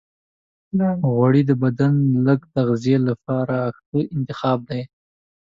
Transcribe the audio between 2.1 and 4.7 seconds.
د لږ تغذیې لپاره ښه انتخاب